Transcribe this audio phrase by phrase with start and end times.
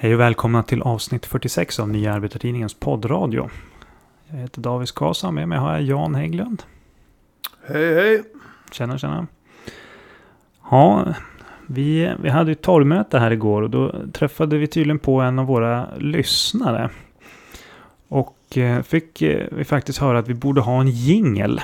[0.00, 3.50] Hej och välkomna till avsnitt 46 av Nya Arbetartidningens poddradio.
[4.28, 6.62] Jag heter David Skasa, med mig har jag Jan Hägglund.
[7.66, 8.22] Hej hej!
[8.72, 9.26] Tjena tjena.
[10.70, 11.14] Ja,
[11.66, 15.46] vi, vi hade ju torgmöte här igår och då träffade vi tydligen på en av
[15.46, 16.90] våra lyssnare.
[18.08, 21.60] Och eh, fick eh, vi faktiskt höra att vi borde ha en jingel.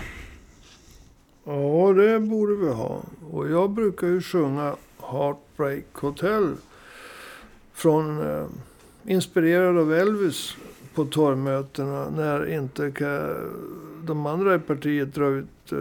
[1.45, 2.99] Ja, det borde vi ha.
[3.33, 4.75] Och jag brukar ju sjunga
[5.11, 6.55] Heartbreak Hotel.
[7.75, 8.45] Från, eh,
[9.07, 10.57] inspirerad av Elvis
[10.95, 12.11] på torgmötena.
[12.17, 12.91] När inte
[14.05, 15.79] de andra i partiet drar ut eh,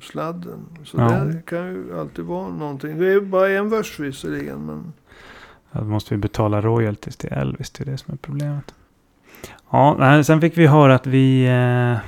[0.00, 0.58] sladden.
[0.84, 1.08] Så Ja.
[1.08, 2.98] det kan ju alltid vara någonting.
[2.98, 4.66] Det är bara en vers visserligen.
[4.66, 4.92] Men
[5.72, 8.74] Då måste vi betala royalties till Elvis, det är det som är problemet.
[9.70, 11.46] Ja, sen fick vi höra att vi...
[11.46, 11.98] Eh,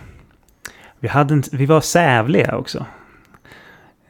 [1.01, 2.87] vi, hade en, vi var sävliga också.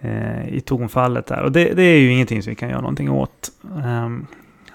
[0.01, 1.43] Eh, I tonfallet där.
[1.43, 3.52] Och det, det är ju ingenting som vi kan göra någonting åt.
[3.85, 4.27] Ehm,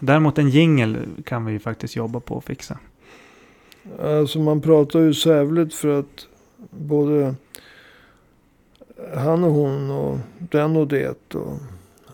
[0.05, 2.79] däremot en jingel kan vi ju faktiskt jobba på att fixa.
[3.99, 6.27] alltså man pratar ju sävligt för att
[6.69, 7.35] både
[9.15, 11.35] han och hon och den och det.
[11.35, 11.57] Och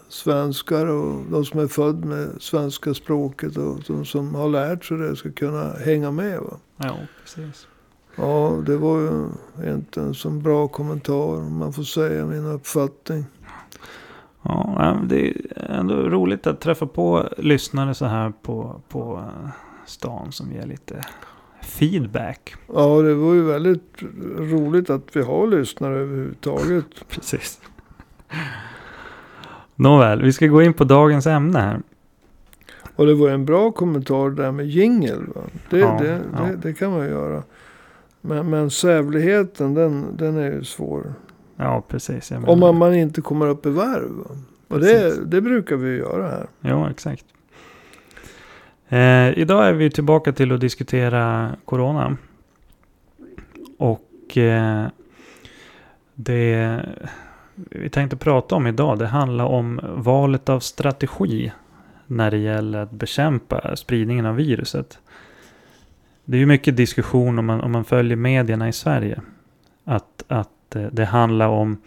[0.10, 4.98] svenskar och de som är född med svenska språket och de som har lärt sig
[4.98, 6.40] det ska kunna hänga med.
[6.40, 6.58] Va?
[6.78, 7.68] Ja, precis.
[8.16, 9.30] Ja, det var ju
[9.74, 13.26] inte en så bra kommentar om man får säga min uppfattning.
[14.42, 19.50] Ja, det är ändå roligt att träffa på lyssnare så här på, på eh,
[19.86, 21.06] stan som ger lite
[21.64, 22.56] feedback.
[22.74, 24.02] Ja, det var ju väldigt
[24.38, 26.86] roligt att vi har lyssnare överhuvudtaget.
[27.10, 27.62] Precis.
[29.76, 31.82] Nåväl, vi ska gå in på dagens ämne här.
[32.96, 35.24] Och det var en bra kommentar där med jingel.
[35.70, 36.44] Det, Ja, det, ja.
[36.44, 37.44] det, det kan man göra.
[38.22, 41.14] Men, men sävligheten den, den är ju svår.
[41.62, 42.32] Ja, precis.
[42.32, 44.10] Om man, man inte kommer upp i varv.
[44.10, 44.36] Va?
[44.68, 46.48] Och det, det brukar vi göra här.
[46.62, 47.26] Jo, exakt.
[48.90, 52.18] Eh, idag är vi tillbaka till att diskutera Corona.
[53.78, 54.88] Och eh,
[56.16, 56.80] det
[57.56, 61.52] vi tänkte prata om idag, det handlar om valet av strategi
[62.08, 65.00] när det gäller att bekämpa spridningen av viruset.
[66.26, 69.22] Det är ju mycket diskussion om man, om man följer medierna i Sverige.
[69.84, 71.78] Att, att Eh, det handlar om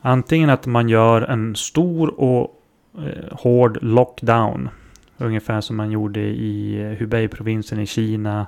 [0.00, 2.62] antingen att man gör en stor och
[2.98, 4.68] eh, hård lockdown.
[5.16, 8.46] Ungefär som man gjorde i eh, Hubei-provinsen i Kina.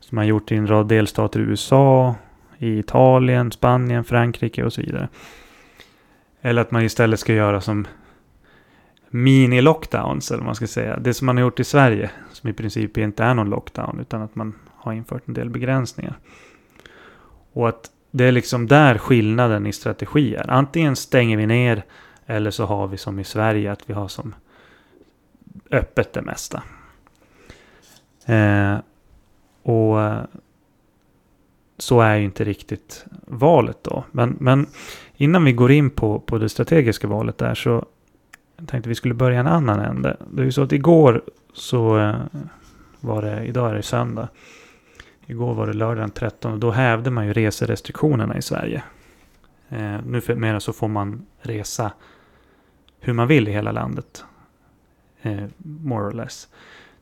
[0.00, 2.14] Som man gjort i en rad delstater i USA.
[2.58, 5.08] I Italien, Spanien, Frankrike och så vidare.
[6.40, 7.86] Eller att man istället ska göra som
[9.10, 10.98] mini-lockdowns, eller vad man ska säga.
[10.98, 14.22] Det som man har gjort i Sverige, som i princip inte är någon lockdown, utan
[14.22, 16.18] att man har infört en del begränsningar.
[17.52, 20.50] Och att det är liksom där skillnaden i strategi är.
[20.50, 21.84] Antingen stänger vi ner,
[22.26, 24.34] eller så har vi som i Sverige, att vi har som
[25.70, 26.62] öppet det mesta.
[28.26, 28.76] Eh,
[29.62, 30.20] och eh,
[31.78, 34.04] så är ju inte riktigt valet då.
[34.12, 34.66] Men, men
[35.16, 37.86] innan vi går in på, på det strategiska valet där så
[38.56, 40.16] jag tänkte vi skulle börja en annan ände.
[40.30, 41.22] Det är ju så att igår
[41.52, 42.16] så eh,
[43.00, 44.28] var det, idag är det söndag.
[45.26, 48.82] Igår var det lördag den 13 och då hävde man ju reserestriktionerna i Sverige.
[49.68, 51.92] Eh, nu så får man resa
[53.00, 54.24] hur man vill i hela landet.
[55.22, 56.48] Eh, more or less.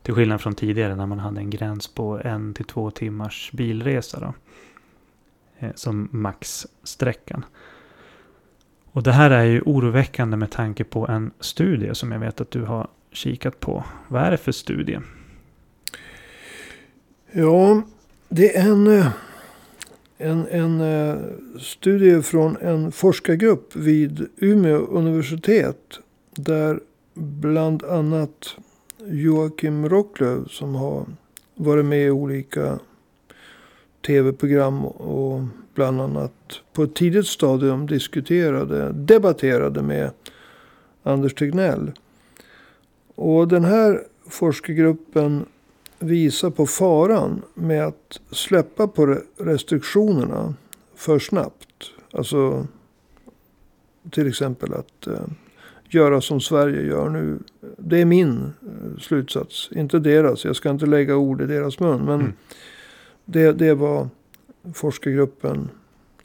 [0.01, 4.19] Till skillnad från tidigare när man hade en gräns på en till två timmars bilresa.
[4.19, 4.33] Då,
[5.59, 7.45] eh, som maxsträckan.
[8.91, 12.51] Och det här är ju oroväckande med tanke på en studie som jag vet att
[12.51, 13.83] du har kikat på.
[14.07, 14.99] Vad är det för studie?
[17.31, 17.81] Ja,
[18.35, 19.07] det är en, eh,
[20.17, 21.17] en, en eh,
[21.59, 25.99] studie från en forskargrupp vid Umeå universitet.
[26.35, 26.79] Där
[27.13, 28.55] bland annat
[29.05, 31.05] Joakim Rocklöv som har
[31.55, 32.79] varit med i olika
[34.07, 35.41] tv-program och
[35.73, 40.11] bland annat på ett tidigt stadium diskuterade, debatterade med
[41.03, 41.91] Anders Tegnell.
[43.15, 45.45] Och den här forskargruppen
[45.99, 50.53] visar på faran med att släppa på re- restriktionerna
[50.95, 51.91] för snabbt.
[52.11, 52.67] Alltså
[54.11, 55.19] till exempel att eh,
[55.89, 57.39] göra som Sverige gör nu.
[57.77, 60.45] Det är min eh, slutsats, inte deras.
[60.45, 62.05] Jag ska inte lägga ord i deras mun.
[62.05, 62.33] Men Mm.
[63.25, 64.09] det, det var
[64.73, 65.69] forskargruppen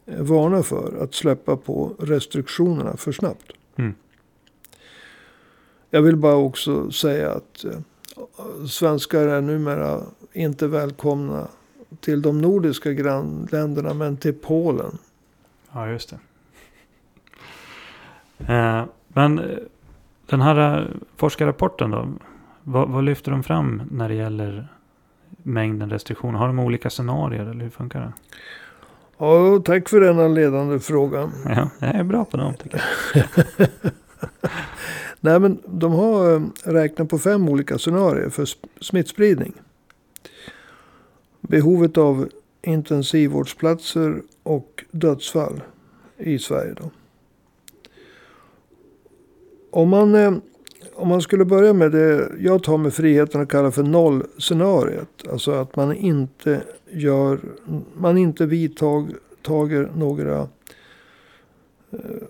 [0.06, 1.02] varnar för.
[1.02, 3.52] Att släppa på restriktionerna för snabbt.
[3.76, 3.94] Mm.
[5.90, 7.78] Jag vill bara också säga att eh,
[8.68, 10.00] svenskar är numera
[10.32, 11.46] inte välkomna
[12.00, 14.98] till de nordiska grannländerna men till Polen.
[15.72, 16.18] Ja, just det.
[18.54, 19.58] Eh, men eh,
[20.26, 20.86] den här eh,
[21.16, 22.08] forskarrapporten då.
[22.62, 24.68] Vad, vad lyfter de fram när det gäller
[25.42, 26.38] mängden restriktioner?
[26.38, 28.12] Har de olika scenarier eller hur funkar det?
[29.18, 31.30] Ja, tack för denna ledande fråga.
[31.44, 32.82] Ja, jag är bra på dem tycker
[33.14, 33.24] jag.
[35.20, 38.48] Nej, men de har eh, räknat på fem olika scenarier för
[38.80, 39.52] smittspridning.
[41.40, 42.28] Behovet av
[42.62, 45.62] intensivvårdsplatser och dödsfall
[46.18, 46.74] i Sverige.
[46.74, 46.90] Då.
[49.70, 50.32] Om man, eh,
[50.94, 55.28] om man skulle börja med det jag tar mig friheten att kalla för nollscenariet.
[55.30, 57.40] Alltså att man inte gör,
[57.96, 60.48] man inte vidtager några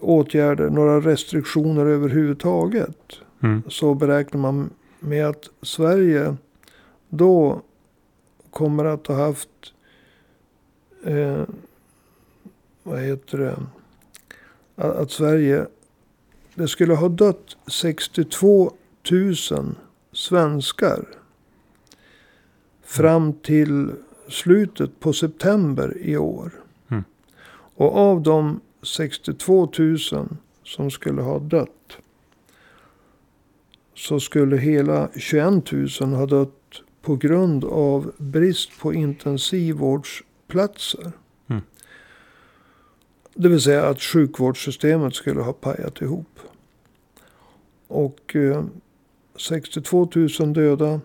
[0.01, 3.21] åtgärder, några restriktioner överhuvudtaget.
[3.43, 3.63] Mm.
[3.69, 4.71] Så beräknar man
[5.01, 6.37] med att Sverige
[7.09, 7.63] då
[8.51, 9.49] kommer att ha haft,
[11.05, 11.43] eh,
[12.83, 13.57] vad heter det,
[14.77, 15.67] att, att Sverige,
[16.55, 18.73] det skulle ha dött 62
[19.11, 19.35] 000
[20.13, 21.05] svenskar.
[22.83, 23.93] Fram till
[24.29, 26.53] slutet på september i år.
[26.89, 27.05] Mm.
[27.75, 29.99] Och av de 62 000
[30.65, 31.99] som skulle ha dött.
[33.95, 41.13] Så skulle hela 21 000 ha dött på grund av brist på intensivvårdsplatser.
[41.47, 41.63] Mm.
[43.35, 46.41] Det vill säga att sjukvårdssystemet skulle ha pajat ihop.
[47.87, 48.65] Och eh,
[49.37, 51.01] 62 000 döda,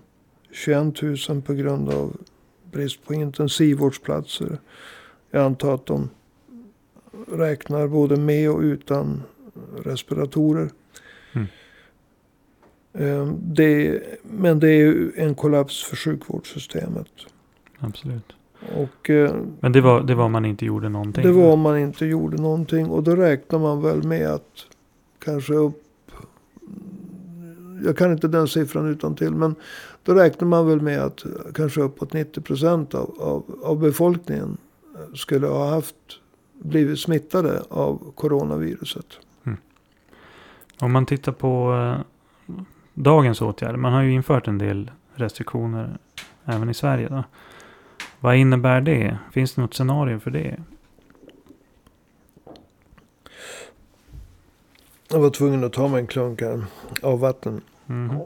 [0.51, 2.17] 21 000 på grund av
[2.71, 4.59] brist på intensivvårdsplatser.
[5.31, 6.09] Jag antar att de
[7.31, 9.23] räknar både med och utan
[9.83, 10.69] respiratorer.
[11.33, 11.47] Mm.
[12.93, 17.07] Eh, Det, men det är ju en kollaps för sjukvårdssystemet.
[17.79, 18.33] Absolut.
[18.75, 21.23] Och eh, Men det var, det var man inte gjorde någonting.
[21.23, 22.89] det var man inte gjorde någonting.
[22.89, 24.65] Och då räknar man väl med att
[25.19, 25.81] kanske upp.
[27.85, 29.31] Jag kan inte den siffran utan till.
[29.31, 29.55] Men
[30.03, 31.23] då räknar man väl med att
[31.53, 34.57] kanske uppåt 90 procent av, av, av befolkningen
[35.15, 35.95] skulle ha haft
[36.59, 39.19] blivit smittade av coronaviruset.
[40.79, 42.01] Om man tittar på eh,
[42.93, 43.77] dagens åtgärder.
[43.77, 45.97] Man har ju infört en del restriktioner
[46.45, 47.09] även i Sverige.
[47.09, 47.23] Då.
[48.19, 49.17] Vad innebär det?
[49.31, 50.57] Finns det något scenario för det?
[55.07, 56.65] Jag var tvungen att ta mig en klunk här
[57.01, 57.61] av vatten.
[57.85, 58.19] Mhm.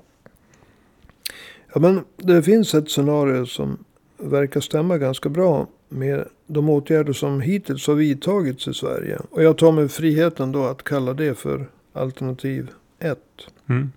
[1.74, 3.78] Ja, men det finns ett scenario som
[4.18, 9.20] verkar stämma ganska bra med de åtgärder som hittills har vidtagits i Sverige.
[9.32, 12.70] Och jag tar mig friheten då att kalla det för alternativ
[13.00, 13.20] 1.
[13.70, 13.92] Mm.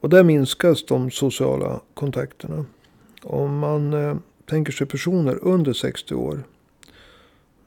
[0.00, 2.64] Och där minskas de sociala kontakterna.
[3.22, 4.16] Om man eh,
[4.46, 6.42] tänker sig personer under 60 år.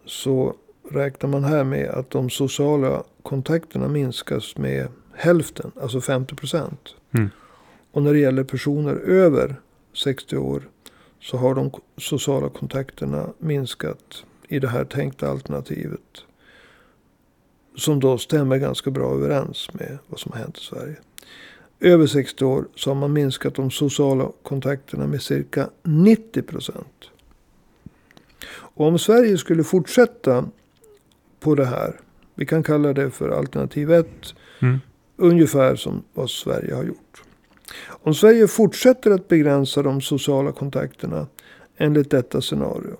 [0.06, 0.56] Så
[0.91, 6.95] räknar man här med att de sociala kontakterna minskas med hälften, alltså 50 procent.
[7.12, 7.30] Mm.
[7.91, 9.56] Och när det gäller personer över
[9.94, 10.69] 60 år
[11.23, 16.23] så har de sociala kontakterna minskat i det här tänkta alternativet.
[17.75, 20.95] Som då stämmer ganska bra överens med vad som har hänt i Sverige.
[21.79, 27.09] Över 60 år så har man minskat de sociala kontakterna med cirka 90 procent.
[28.49, 30.45] Och om Sverige skulle fortsätta
[31.39, 31.99] på det här.
[32.35, 34.07] Vi kan kalla det för alternativ 1.
[34.59, 34.79] Mm.
[35.17, 37.02] Ungefär som vad Sverige har gjort.
[37.87, 41.27] Om Sverige fortsätter att begränsa de sociala kontakterna
[41.77, 42.97] enligt detta scenario.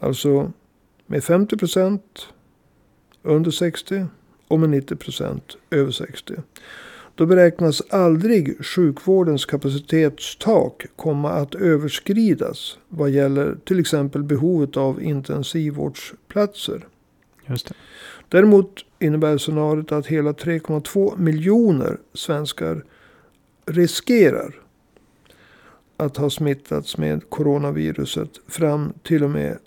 [0.00, 0.52] Alltså
[1.06, 2.26] med 50 procent
[3.22, 4.06] under 60
[4.48, 6.34] och med 90 procent över 60.
[7.14, 16.86] Då beräknas aldrig sjukvårdens kapacitetstak komma att överskridas vad gäller till exempel behovet av intensivvårdsplatser.
[17.46, 17.74] Just det.
[18.28, 22.84] Däremot innebär scenariot att hela 3,2 miljoner svenskar
[23.66, 24.54] riskerar
[25.96, 29.58] att ha smittats med coronaviruset fram till och med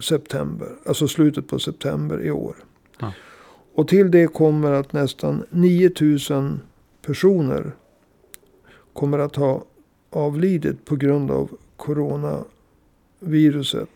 [0.00, 0.68] september.
[0.86, 2.56] Alltså slutet på september i år.
[2.98, 3.12] Ja.
[3.74, 6.60] Och till det kommer att nästan 9000
[7.06, 7.72] personer
[8.92, 9.64] kommer att ha
[10.10, 13.88] avlidit på grund av coronaviruset.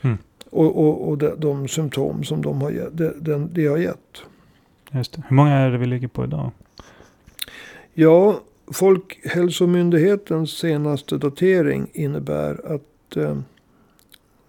[0.00, 0.18] Mm.
[0.50, 4.22] Och, och, och de, de symptom som de har, det, den, det har gett.
[4.90, 5.22] Just det.
[5.28, 6.50] Hur många är det vi ligger på idag?
[7.94, 13.38] Ja, Folkhälsomyndighetens senaste datering innebär att eh,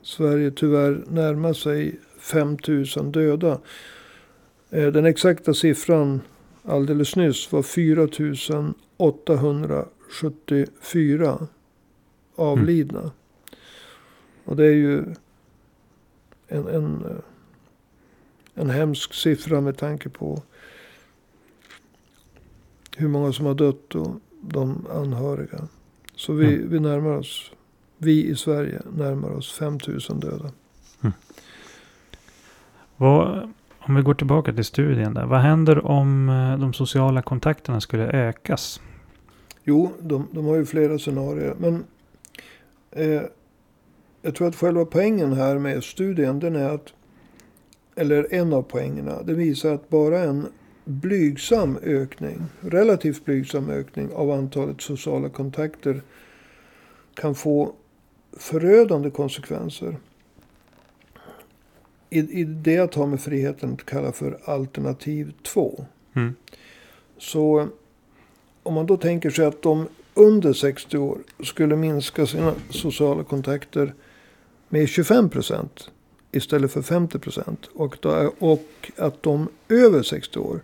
[0.01, 3.59] Sverige tyvärr närmar sig 5 000 döda.
[4.69, 6.21] Eh, den exakta siffran
[6.63, 8.07] alldeles nyss var 4
[8.97, 11.47] 874
[12.35, 13.11] avlidna.
[14.45, 15.03] Och det är ju
[16.47, 17.17] en, en, eh,
[18.55, 20.41] en hemsk siffra med tanke på
[22.97, 25.67] hur många som har dött och de anhöriga.
[26.15, 26.69] Så vi, Mm.
[26.69, 27.51] vi närmar oss,
[27.97, 30.51] vi i Sverige närmar oss 5000 döda.
[32.97, 35.25] Vad, om vi går tillbaka till studien där.
[35.25, 38.81] Vad händer om eh, de sociala kontakterna skulle ökas?
[39.63, 41.55] Jo, de, de har ju flera scenarier.
[41.59, 41.83] Men
[42.91, 43.21] eh,
[44.21, 46.93] jag tror att själva poängen här med studien den är att,
[47.95, 50.47] eller en av poängerna, det visar att bara en
[50.85, 56.01] blygsam ökning, relativt blygsam ökning av antalet sociala kontakter
[57.13, 57.73] kan få
[58.37, 59.97] förödande konsekvenser.
[62.09, 65.85] I, i det jag tar med friheten att kalla för alternativ 2.
[66.13, 66.35] Mm.
[67.17, 67.67] Så
[68.63, 73.93] om man då tänker sig att de under 60 år skulle minska sina sociala kontakter
[74.69, 75.91] med 25 procent
[76.33, 77.69] istället för 50 procent.
[77.73, 80.59] Och, då- och att de över 60 år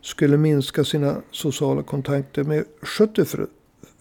[0.00, 3.46] skulle minska sina sociala kontakter med 70, för-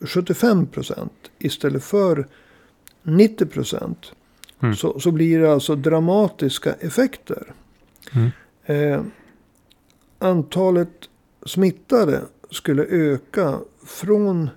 [0.01, 2.27] 75 procent istället för
[3.03, 4.11] 90 procent.
[4.59, 4.75] Mm.
[4.75, 7.53] Så, så blir det alltså dramatiska effekter.
[8.13, 8.29] Mm.
[8.65, 9.01] Eh,
[10.19, 11.09] antalet
[11.45, 12.21] smittade
[12.51, 14.49] skulle öka från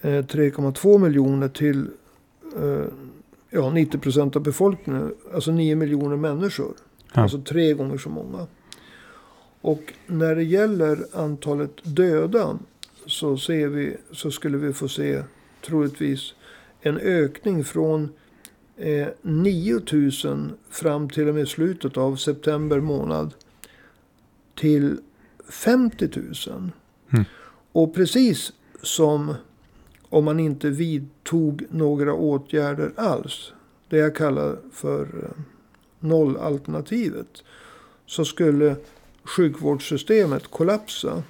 [0.00, 1.86] eh, 3,2 miljoner till
[2.56, 2.84] eh,
[3.52, 5.14] ja, 90 procent av befolkningen.
[5.34, 6.74] Alltså 9 miljoner människor.
[7.12, 7.22] Ja.
[7.22, 8.46] Alltså tre gånger så många.
[9.60, 12.58] Och när det gäller antalet döda
[13.06, 15.22] så, ser vi, så skulle vi få se
[15.66, 16.34] troligtvis
[16.80, 18.08] en ökning från
[18.76, 23.34] eh, 9 000 fram till och med slutet av september månad
[24.54, 24.98] till
[25.48, 26.08] 50
[26.46, 26.70] 000.
[27.10, 27.24] Mm.
[27.72, 29.34] Och precis som
[30.12, 33.52] om man inte vidtog några åtgärder alls.
[33.88, 35.42] Det jag kallar för eh,
[36.00, 37.42] nollalternativet.
[38.06, 38.76] Så skulle
[39.24, 41.22] sjukvårdssystemet kollapsa.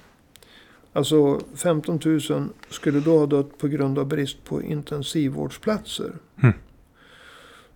[0.93, 6.13] Alltså 15 000 skulle då ha dött på grund av brist på intensivvårdsplatser.
[6.43, 6.55] Mm.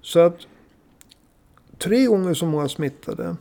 [0.01, 0.47] Så att
[1.77, 3.35] tre gånger så många smittade.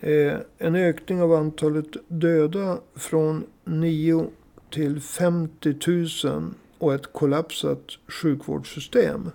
[0.00, 4.30] Eh, en ökning av antalet döda från 9
[4.70, 5.74] till 50
[6.26, 9.30] 000 och ett kollapsat sjukvårdssystem.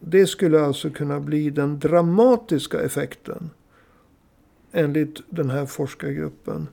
[0.00, 3.50] Det skulle alltså kunna bli den dramatiska effekten.
[4.72, 6.68] Enligt den här forskargruppen.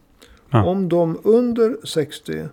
[0.50, 0.66] Ja.
[0.66, 2.48] Om de under 60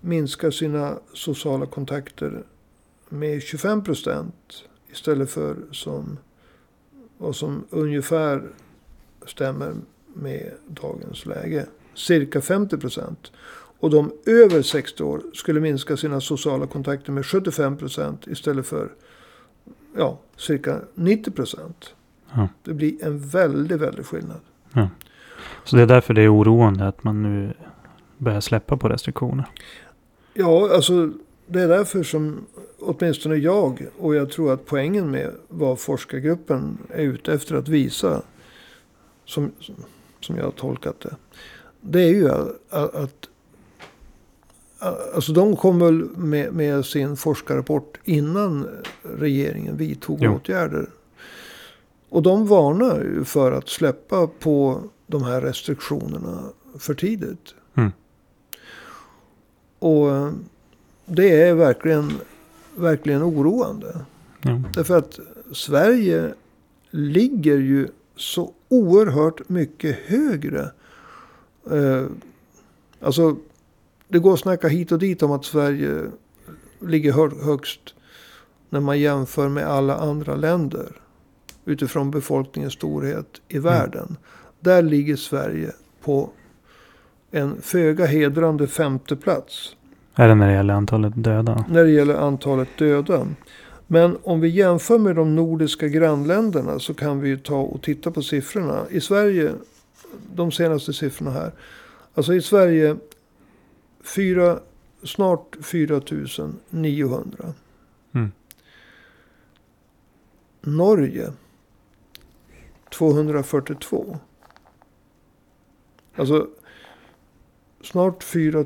[0.00, 2.42] minskar sina sociala kontakter
[3.08, 4.64] med 25 procent.
[4.92, 6.18] Istället för som
[7.18, 8.50] vad som ungefär
[9.26, 9.74] stämmer
[10.06, 11.66] med dagens läge.
[11.94, 13.32] Cirka 50 procent.
[13.80, 18.92] Och de över 60 år skulle minska sina sociala kontakter med 75 procent istället för
[19.96, 21.94] ja, cirka 90 procent.
[22.34, 22.48] Ja.
[22.62, 24.40] Det blir en väldigt, väldigt skillnad.
[25.64, 27.54] Så det är därför det är oroande att man nu
[28.18, 29.44] börjar släppa på restriktioner.
[30.34, 31.12] Ja, alltså
[31.46, 32.46] det är därför som
[32.78, 38.22] åtminstone jag och jag tror att poängen med vad forskargruppen är ute efter att visa.
[39.24, 39.52] Som,
[40.20, 41.16] som jag har tolkat det.
[41.80, 43.28] Det är ju att, att
[45.14, 48.68] Alltså de kom väl med, med sin forskarrapport innan
[49.02, 50.34] regeringen vidtog Jo.
[50.34, 50.86] åtgärder.
[52.08, 56.42] Och de varnar ju för att släppa på de här restriktionerna
[56.78, 57.54] för tidigt.
[57.74, 57.92] Mm.
[59.78, 60.32] Och eh,
[61.06, 62.12] det är verkligen,
[62.76, 64.04] verkligen oroande.
[64.42, 64.62] Ja.
[64.74, 65.20] Därför att
[65.52, 66.34] Sverige
[66.90, 70.70] ligger ju så oerhört mycket högre.
[71.70, 72.06] Eh,
[73.00, 73.36] alltså,
[74.10, 76.02] det går att snacka hit och dit om att Sverige
[76.86, 77.80] ligger hö- högst
[78.70, 80.86] när man jämför med alla andra länder.
[81.64, 84.16] Utifrån befolkningens storhet i världen.
[84.60, 85.72] Där ligger Sverige
[86.04, 86.30] på
[87.30, 89.76] en föga hedrande femte plats
[90.14, 91.64] Är det när det gäller antalet döda?
[91.68, 93.26] när det gäller antalet döda.
[93.86, 98.10] Men om vi jämför med de nordiska grannländerna så kan vi ju ta och titta
[98.10, 98.80] på siffrorna.
[98.90, 99.52] I Sverige,
[100.34, 101.52] de senaste siffrorna här.
[102.14, 102.96] Alltså i Sverige
[104.00, 104.60] fyra,
[105.02, 106.00] snart 4
[106.70, 107.54] 900.
[108.12, 108.32] Mm.
[110.60, 111.32] Norge
[112.90, 114.18] 242.
[116.16, 116.48] Alltså
[117.80, 118.64] snart 4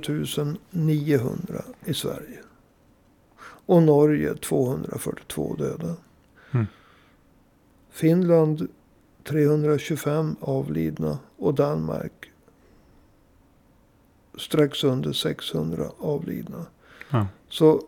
[0.70, 2.38] 900 i Sverige.
[3.66, 5.96] Och Norge 242 döda.
[6.50, 6.66] Mm.
[7.90, 8.68] Finland
[9.24, 11.18] 325 avlidna.
[11.36, 12.30] Och Danmark
[14.38, 16.66] strax under 600 avlidna.
[17.10, 17.26] Ja.
[17.48, 17.82] Så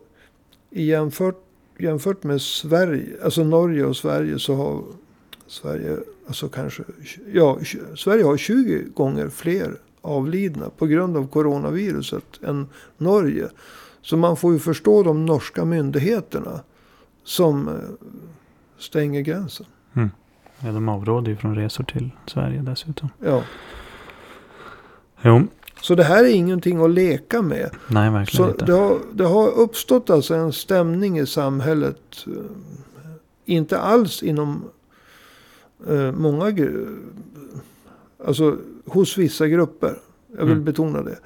[0.69, 1.43] jämfört,
[1.77, 4.83] jämfört med Sverige, alltså Norge och Sverige så har
[5.47, 6.83] Sverige, alltså kanske,
[7.33, 7.59] ja,
[7.95, 13.49] Sverige har 20 gånger fler avlidna på grund av coronaviruset än Norge.
[14.01, 16.59] Så man får ju förstå de norska myndigheterna
[17.23, 17.73] som eh,
[18.77, 19.65] stänger gränsen.
[19.93, 20.09] Mm.
[20.59, 23.09] Ja, de avråder ju från resor till Sverige dessutom.
[23.19, 23.43] Ja.
[25.21, 25.47] Jo,
[25.81, 27.69] Så det här är ingenting att leka med.
[27.87, 28.65] nej verkligen Så inte.
[28.65, 32.01] det har, det har uppstått alltså en stämning i samhället.
[32.27, 32.33] eh,
[33.45, 34.63] Inte alls inom
[35.89, 36.67] eh, många,
[38.25, 39.99] alltså hos vissa grupper.
[40.37, 40.63] Jag vill Mm.
[40.63, 41.17] betona det.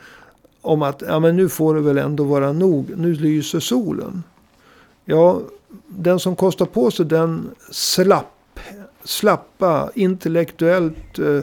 [0.62, 2.92] Om att ja, men nu får det väl ändå vara nog.
[2.98, 4.24] Nu lyser solen.
[5.06, 5.42] Ja,
[5.88, 8.60] den som kostar på sig den slapp,
[9.04, 11.40] slappa, intellektuellt eh,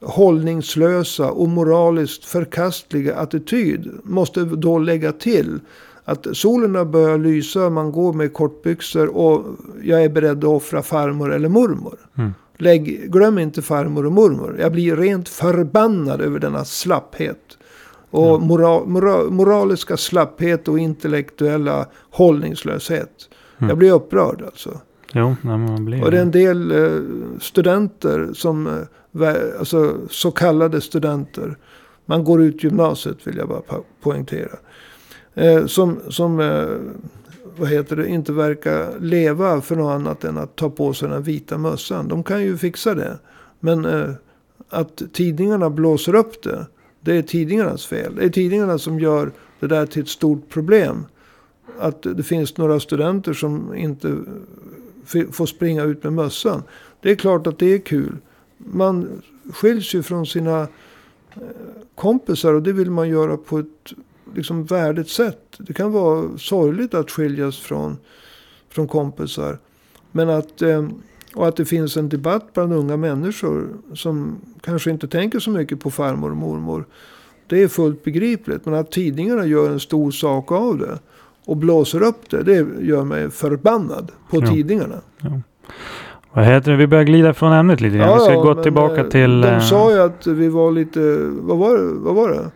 [0.00, 5.60] hållningslösa och moraliskt förkastliga attityd måste då lägga till
[6.04, 9.44] att solen har börjat lysa, man går med kortbyxor och
[9.82, 11.98] jag är beredd att offra farmor eller mormor.
[12.18, 12.34] Mm.
[12.58, 14.56] Lägg, glöm inte farmor och mormor.
[14.60, 17.58] Jag blir rent förbannad över denna slapphet.
[18.10, 18.48] Och Mm.
[18.48, 23.10] mora, mora, moraliska slapphet och intellektuella hållningslöshet.
[23.58, 23.68] Mm.
[23.68, 24.80] Jag blir upprörd alltså.
[25.12, 27.00] Jo, nej, man blir Och det är en del eh,
[27.40, 28.72] studenter som, eh,
[29.58, 31.56] alltså så kallade studenter.
[32.06, 33.62] Man går ut gymnasiet vill jag bara
[34.00, 34.56] poängtera.
[35.34, 36.66] Eh, som, som eh,
[37.56, 41.22] vad heter det, inte verkar leva för något annat än att ta på sig den
[41.22, 42.08] vita mössan.
[42.08, 43.18] De kan ju fixa det.
[43.60, 44.10] Men eh,
[44.68, 46.66] att tidningarna blåser upp det.
[47.00, 48.14] Det är tidningarnas fel.
[48.16, 51.04] Det är tidningarna som gör det där till ett stort problem.
[51.78, 54.08] Att det finns några studenter som inte
[55.14, 56.62] eh, får springa ut med mössan.
[57.00, 58.16] Det är klart att det är kul.
[58.58, 59.22] Man
[59.52, 60.68] skiljs ju från sina eh,
[61.94, 63.92] kompisar och det vill man göra på ett
[64.34, 65.54] liksom värdigt sätt.
[65.58, 67.96] Det kan vara sorgligt att skiljas från,
[68.68, 69.58] från kompisar.
[70.12, 70.88] Men att, eh,
[71.34, 75.80] och att det finns en debatt bland unga människor som kanske inte tänker så mycket
[75.80, 76.84] på farmor och mormor.
[77.46, 78.64] Det är fullt begripligt.
[78.64, 80.98] Men att tidningarna gör en stor sak av det
[81.44, 82.42] och blåser upp det.
[82.42, 84.46] Det gör mig förbannad på Ja.
[84.52, 85.00] tidningarna.
[85.18, 85.40] Ja.
[86.36, 86.76] Vad heter det?
[86.76, 88.14] Vi börjar glida från ämnet lite grann.
[88.18, 89.40] vi ska gå men, tillbaka eh, till...
[89.40, 91.84] De eh, sa ju att vi var lite, vad var det?
[91.94, 92.50] Vad var det?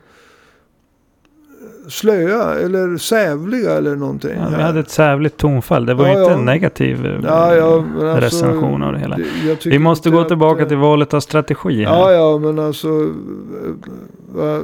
[1.88, 4.30] Slöa eller sävliga eller någonting.
[4.36, 5.86] ja, vi hade ett sävligt tonfall.
[5.86, 6.38] Det var Ja, ju inte ja.
[6.38, 9.16] en negativ eh, Ja, ja, men alltså, recension av det hela.
[9.16, 11.84] det- Vi måste gå att, tillbaka eh, till valet av strategi.
[11.84, 11.92] här.
[11.94, 12.88] Ja, ja, men alltså.
[12.88, 13.04] eh,
[14.34, 14.60] Va,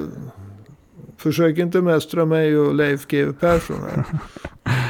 [1.19, 4.05] försök inte mästra mig och Leif GW Persson här.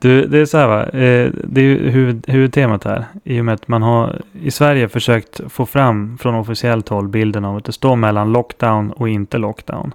[0.00, 0.82] Du, det är så här va.
[0.84, 3.04] Eh, det är ju huvud, huvudtemat här.
[3.24, 7.44] I och med att man har i Sverige försökt få fram från officiellt håll bilden
[7.44, 9.94] av att det står mellan lockdown och inte lockdown.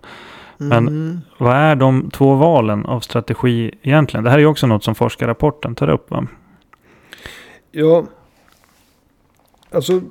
[0.58, 1.22] Men- Mhm.
[1.38, 4.24] Vad är de två valen av strategi egentligen?
[4.24, 6.28] Det här är ju också något som forskarrapporten tar upp va?
[7.72, 8.06] Ja,
[9.72, 10.02] alltså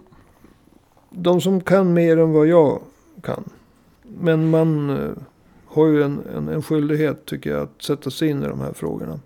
[1.11, 2.80] de som kan mer än vad jag
[3.22, 3.44] kan.
[4.02, 5.11] Men man eh,
[5.66, 8.72] har ju en, en, en skyldighet tycker jag att sätta sig in i de här
[8.72, 9.18] frågorna.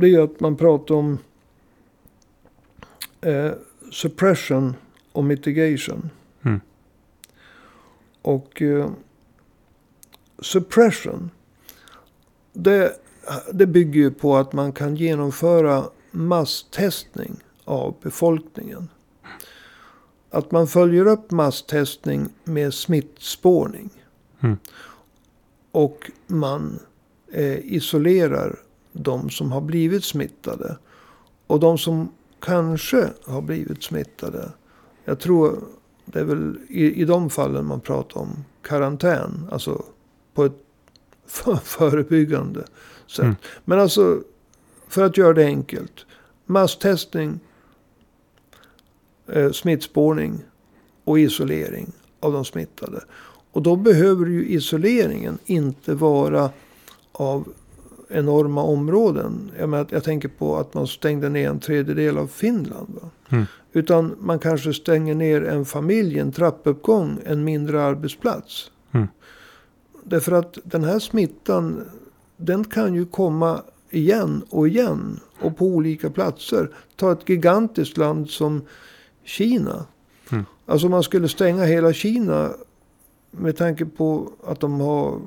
[0.00, 1.18] Det är att man pratar om
[3.20, 3.52] eh,
[3.92, 4.76] suppression
[5.12, 6.10] och mitigation.
[6.42, 6.60] Mm.
[8.22, 8.90] Och eh,
[10.38, 11.30] suppression.
[12.52, 12.92] Det,
[13.52, 18.88] det bygger ju på att man kan genomföra masstestning av befolkningen.
[20.30, 23.90] Att man följer upp masstestning med smittspårning.
[24.40, 24.56] Mm.
[25.70, 26.78] Och man
[27.32, 28.58] eh, isolerar
[28.92, 30.76] de som har blivit smittade.
[31.46, 34.52] Och de som kanske har blivit smittade.
[35.04, 35.64] Jag tror
[36.04, 39.48] det är väl i, i de fallen man pratar om karantän.
[39.52, 39.84] Alltså
[40.34, 40.64] på ett
[41.26, 42.64] för, förebyggande
[43.06, 43.24] sätt.
[43.24, 43.36] Mm.
[43.64, 44.22] Men alltså
[44.88, 46.06] för att göra det enkelt.
[46.46, 47.40] Masstestning,
[49.26, 50.44] eh, smittspårning
[51.04, 53.00] och isolering av de smittade.
[53.52, 56.50] Och då behöver ju isoleringen inte vara
[57.12, 57.48] av
[58.08, 59.50] enorma områden.
[59.58, 63.00] Jag, menar, jag tänker på att man stängde ner en tredjedel av Finland.
[63.28, 63.44] Mm.
[63.72, 68.70] Utan man kanske stänger ner en familj, en trappuppgång, en mindre arbetsplats.
[68.92, 69.06] Mm.
[70.04, 71.84] Därför att den här smittan,
[72.36, 75.20] den kan ju komma igen och igen.
[75.40, 76.70] Och på olika platser.
[76.96, 78.62] Ta ett gigantiskt land som
[79.24, 79.84] Kina.
[80.32, 80.44] Mm.
[80.66, 82.50] Alltså man skulle stänga hela Kina.
[83.30, 85.18] Med tanke på att de har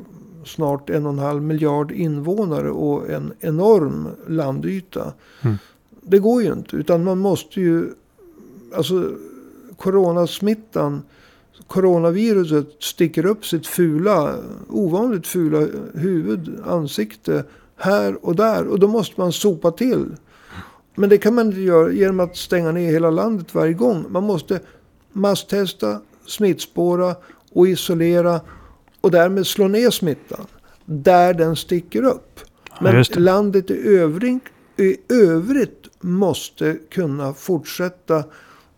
[0.45, 5.13] snart en och en halv miljard invånare och en enorm landyta.
[5.41, 5.55] Mm.
[6.01, 6.75] Det går ju inte.
[6.75, 7.89] Utan man måste ju.
[8.75, 9.09] Alltså
[9.77, 11.01] coronasmittan.
[11.67, 14.35] Coronaviruset sticker upp sitt fula,
[14.69, 17.43] ovanligt fula huvud, ansikte
[17.75, 18.67] här och där.
[18.67, 20.15] Och då måste man sopa till.
[20.95, 24.05] Men det kan man inte göra genom att stänga ner hela landet varje gång.
[24.09, 24.59] Man måste
[25.11, 27.15] masstesta, smittspåra
[27.51, 28.41] och isolera
[29.01, 30.45] och därmed slå ner smittan
[30.85, 32.39] där den sticker upp.
[32.81, 33.19] Men det.
[33.19, 34.43] landet i övrigt,
[34.77, 38.23] i övrigt måste kunna fortsätta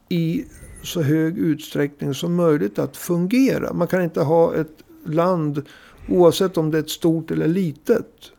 [0.10, 0.46] i
[0.84, 3.74] så hög utsträckning som möjligt att fungera.
[3.74, 5.66] Man kan inte ha ett land,
[6.10, 8.32] oavsett om det är ett stort eller litet,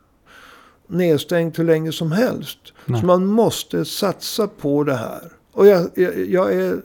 [0.87, 2.59] nedstängt hur länge som helst.
[2.85, 3.01] Nej.
[3.01, 5.33] Så man måste satsa på det här.
[5.53, 6.81] Och jag, jag, jag är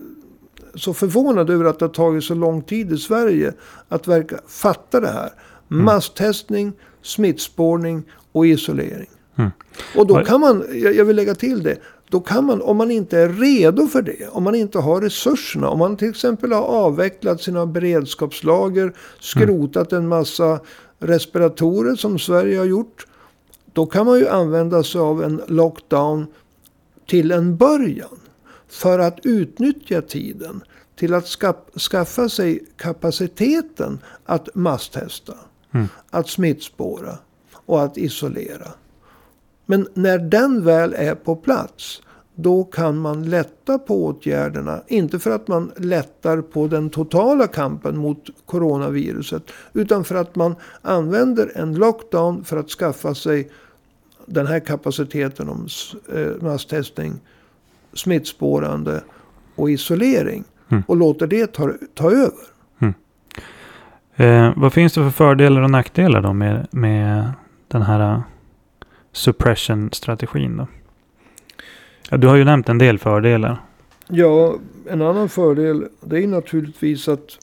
[0.76, 3.54] så förvånad över att det har tagit så lång tid i Sverige
[3.90, 5.30] att verka fatta det här.
[5.68, 9.10] Masstestning, smittspårning och isolering.
[9.36, 9.52] Mm.
[9.96, 11.78] Och då kan man, jag jag vill lägga till det.
[12.10, 15.70] Då kan man, om man inte är redo för det, om man inte har resurserna,
[15.70, 20.60] om man till exempel har avvecklat sina beredskapslager, skrotat en massa
[21.00, 23.08] respiratorer som Sverige har gjort.
[23.74, 26.26] Då kan man ju använda sig av en lockdown
[27.08, 28.19] till en början.
[28.70, 30.64] För att utnyttja tiden
[30.96, 35.34] till att ska- skaffa sig kapaciteten att masstesta.
[35.74, 35.88] Mm.
[36.10, 37.18] Att smittspåra
[37.66, 38.68] och att isolera.
[39.66, 42.02] Men när den väl är på plats.
[42.36, 44.82] Då kan man lätta på åtgärderna.
[44.88, 49.44] Inte för att man lättar på den totala kampen mot coronaviruset.
[49.74, 53.50] Utan för att man använder en lockdown för att skaffa sig
[54.26, 55.68] den här kapaciteten om
[56.14, 57.20] eh, masstestning,
[57.94, 59.04] smittspårande
[59.56, 60.44] och isolering.
[60.70, 60.84] Mm.
[60.88, 62.50] Och låter det ta, ta över.
[64.20, 67.32] Eh, vad finns det för fördelar och nackdelar då med, med
[67.68, 68.22] den här eh,
[69.12, 70.68] suppression-strategin då?
[72.10, 73.62] Ja, du har ju nämnt en del fördelar.
[74.08, 74.56] Ja,
[74.90, 77.40] en annan fördel det är naturligtvis att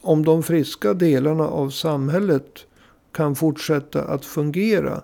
[0.00, 2.66] om de friska delarna av samhället
[3.12, 5.02] kan fortsätta att fungera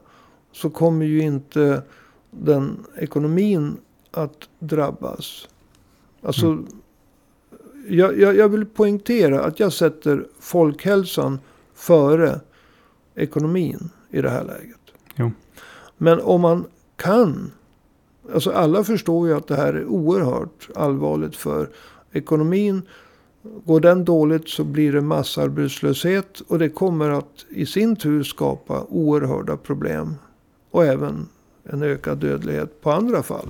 [0.52, 1.83] så kommer ju inte
[2.31, 3.76] den ekonomin
[4.22, 5.48] att drabbas.
[6.22, 6.59] Alltså,
[7.88, 11.38] jag, jag, jag vill poängtera att jag sätter folkhälsan
[11.74, 12.40] före
[13.14, 14.81] ekonomin i det här läget.
[15.14, 15.33] Jo.
[15.96, 16.64] Men om man
[16.96, 17.50] kan
[18.35, 21.68] Alltså alla förstår ju att det här är oerhört allvarligt för
[22.12, 22.83] ekonomin.
[23.64, 26.40] Går den dåligt så blir det massarbetslöshet.
[26.40, 30.14] Och det kommer att i sin tur skapa oerhörda problem.
[30.70, 31.28] Och även
[31.64, 33.48] en ökad dödlighet på andra fall.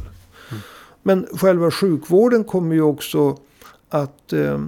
[1.08, 3.38] Men själva sjukvården kommer ju också
[3.88, 4.32] att...
[4.32, 4.64] Eh,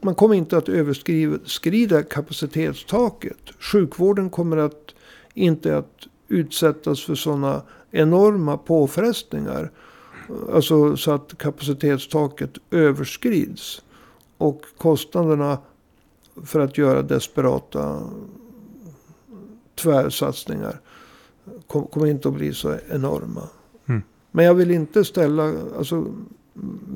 [0.00, 3.38] man kommer inte att överskrida kapacitetstaket.
[3.58, 4.94] Sjukvården kommer att
[5.34, 9.70] inte att utsättas för sådana enorma påfrestningar.
[10.52, 13.82] Alltså så att kapacitetstaket överskrids.
[14.38, 15.58] Och kostnaderna
[16.44, 18.02] för att göra desperata
[19.74, 20.80] tvärsatsningar
[21.66, 23.42] kommer inte att bli så enorma.
[24.30, 26.06] Men jag vill inte ställa, alltså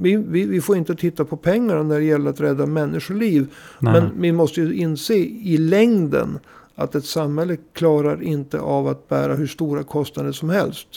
[0.00, 3.46] vi, vi, vi får inte titta på pengarna när det gäller att rädda människoliv.
[3.78, 6.38] Nej, Men vi måste ju inse i längden
[6.74, 10.88] att ett samhälle klarar inte av att bära hur stora kostnader som helst.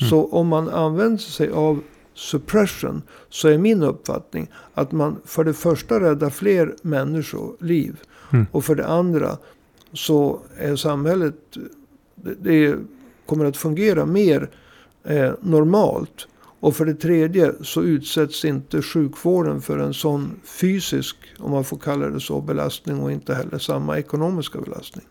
[0.00, 0.10] Mm.
[0.10, 1.80] Så om man använder sig av
[2.14, 8.00] suppression så är min uppfattning att man för det första räddar fler människoliv.
[8.32, 8.46] Mm.
[8.52, 9.36] Och för det andra
[9.92, 11.34] så är samhället,
[12.14, 12.76] det, det
[13.26, 14.50] kommer att fungera mer
[15.04, 16.28] eh, normalt.
[16.60, 21.78] Och för det tredje så utsätts inte sjukvården för en sån fysisk, om man får
[21.78, 25.04] kalla det så, belastning och inte heller samma ekonomiska belastning.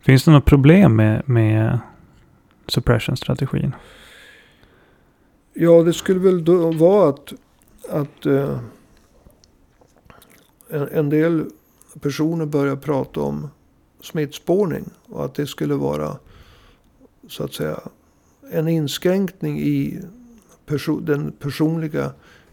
[0.00, 1.78] Finns det något problem med, med
[2.68, 3.74] suppression-strategin?
[5.54, 7.32] Ja, det skulle väl då vara att,
[7.88, 8.58] att eh,
[10.70, 11.44] en, en del
[12.00, 13.50] personer börjar prata om
[14.00, 14.84] smittspårning.
[15.08, 16.16] Och att det skulle vara
[17.28, 17.80] så att säga
[18.50, 20.00] en inskränkning i
[20.66, 22.12] perso- den personliga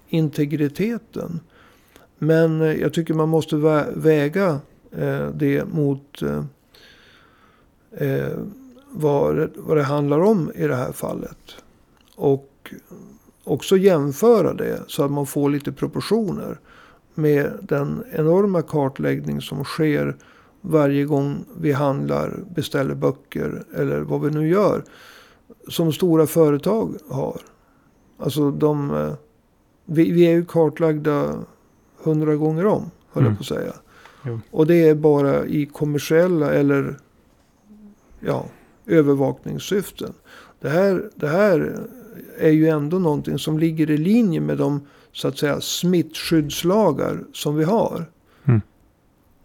[0.10, 1.39] integriteten.
[2.17, 4.60] Men eh, jag tycker man måste vä- väga
[4.91, 6.43] eh, det mot eh,
[7.91, 8.38] eh,
[8.91, 11.56] vad, det, vad det handlar om i det här fallet.
[12.15, 12.73] Och
[13.43, 16.60] också jämföra det så att man får lite proportioner
[17.13, 20.15] med den enorma kartläggning som sker
[20.62, 24.84] varje gång vi handlar, beställer böcker eller vad vi nu gör.
[25.67, 27.41] Som stora företag har.
[28.17, 29.13] Alltså de, eh,
[29.85, 31.35] vi, vi är ju kartlagda
[32.03, 33.31] hundra gånger om, höll Mm.
[33.31, 33.73] jag på att säga.
[34.25, 34.39] Jo.
[34.51, 36.97] Och det är bara i kommersiella eller
[38.19, 38.45] ja,
[38.85, 40.13] övervakningssyften.
[40.59, 41.79] Det här, det här
[42.37, 47.55] är ju ändå någonting som ligger i linje med de så att säga smittskyddslagar som
[47.55, 48.05] vi har.
[48.45, 48.61] Mm.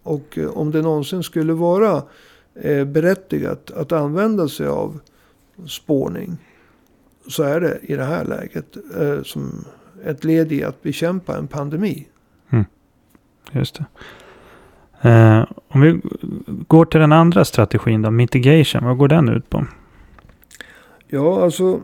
[0.03, 2.03] Och eh, om det någonsin skulle vara
[2.55, 5.01] eh, berättigat att använda sig av
[5.67, 6.37] spårning.
[7.29, 9.65] Så är det i det här läget eh, som
[10.05, 12.09] ett led i att bekämpa en pandemi.
[13.53, 13.85] Just det.
[15.09, 16.01] Eh, om vi
[16.47, 18.85] går till den andra strategin då, mitigation.
[18.85, 19.67] Vad går den ut på?
[21.07, 21.81] Ja, alltså.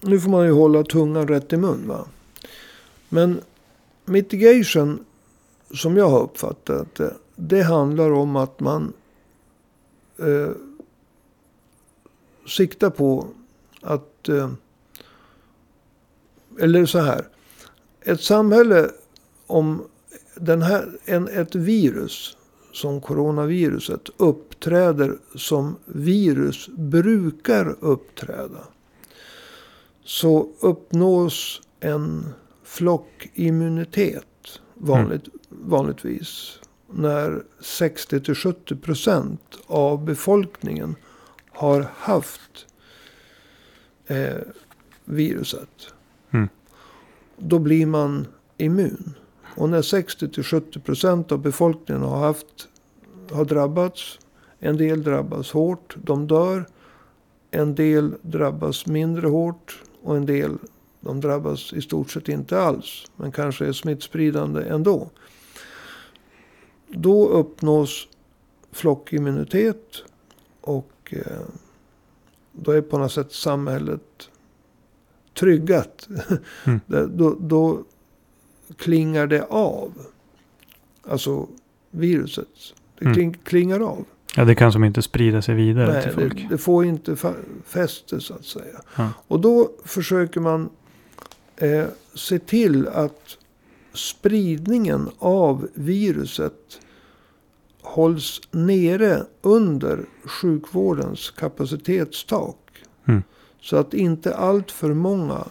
[0.00, 2.06] Nu får man ju hålla tungan rätt i mun va.
[3.08, 3.40] Men
[4.04, 5.04] mitigation
[5.74, 7.14] som jag har uppfattat det.
[7.36, 8.92] Det handlar om att man
[10.18, 10.50] eh,
[12.46, 13.28] siktar på
[13.80, 14.28] att.
[14.28, 14.50] Eh,
[16.60, 17.28] eller så här.
[18.00, 18.90] Ett samhälle
[19.46, 19.82] om
[20.34, 22.36] den här, en, ett virus
[22.72, 28.64] som coronaviruset uppträder som virus brukar uppträda.
[30.04, 32.24] Så uppnås en
[32.64, 35.70] flockimmunitet vanligt, mm.
[35.70, 36.60] vanligtvis.
[36.90, 40.96] När 60-70 procent av befolkningen
[41.56, 42.66] har haft
[44.06, 44.36] eh,
[45.04, 45.94] viruset.
[46.30, 46.48] Mm.
[47.36, 49.14] Då blir man immun.
[49.56, 52.68] Och när 60-70 procent av befolkningen har, haft,
[53.30, 54.18] har drabbats.
[54.58, 56.66] En del drabbas hårt, de dör.
[57.50, 59.82] En del drabbas mindre hårt.
[60.02, 60.58] Och en del
[61.00, 63.04] de drabbas i stort sett inte alls.
[63.16, 65.10] Men kanske är smittspridande ändå.
[66.88, 68.08] Då uppnås
[68.72, 70.02] flockimmunitet.
[70.60, 71.42] Och eh,
[72.52, 74.30] då är på något sätt samhället
[75.34, 76.08] tryggat.
[76.64, 76.80] Mm.
[77.16, 77.84] då, då
[78.76, 79.92] klingar det av.
[81.08, 81.48] Alltså
[81.90, 82.48] viruset.
[82.98, 83.14] Det mm.
[83.14, 83.40] kling, mm.
[83.44, 84.04] klingar av.
[84.36, 86.34] Ja, det kan som inte sprida sig vidare Nej, till folk.
[86.36, 87.16] Det, det får inte
[87.66, 88.80] fäste så att säga.
[88.96, 89.10] Ja.
[89.28, 90.70] Och då försöker man
[91.56, 93.38] eh, se till att
[93.92, 96.80] spridningen av viruset
[97.86, 102.56] hålls nere under sjukvårdens kapacitetstak.
[103.08, 103.22] Mm.
[103.60, 105.44] Så att inte allt för många,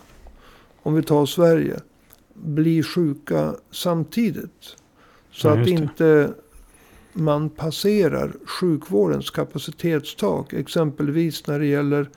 [0.83, 1.79] om vi tar Sverige,
[2.33, 4.75] blir sjuka samtidigt.
[5.31, 6.33] Så ja, att inte
[7.13, 10.53] man passerar sjukvårdens kapacitetstak.
[10.53, 12.09] Exempelvis när det gäller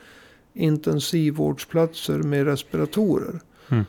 [0.54, 3.40] intensivvårdsplatser med respiratorer.
[3.68, 3.84] Mm.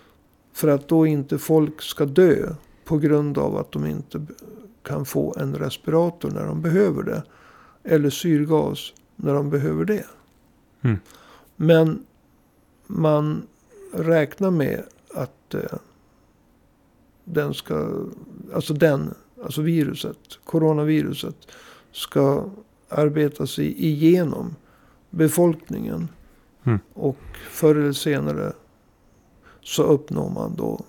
[0.53, 4.25] För att då inte folk ska dö på grund av att de inte
[4.89, 7.23] kan få en respirator när de behöver det.
[7.83, 10.05] Eller syrgas när de behöver det.
[10.81, 10.97] Mm.
[11.55, 12.05] Men
[12.87, 13.47] man
[13.93, 15.79] räknar med att eh,
[17.23, 18.03] den ska,
[18.53, 21.35] alltså den, alltså viruset, coronaviruset,
[21.91, 22.49] ska
[22.89, 24.55] arbeta sig igenom
[25.09, 26.07] befolkningen.
[26.63, 26.79] Mm.
[26.93, 27.17] Och
[27.49, 28.53] förr eller senare
[29.61, 30.81] så uppnår man då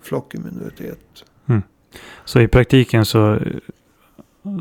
[0.00, 1.24] flockimmunitet.
[2.24, 3.38] Så i praktiken så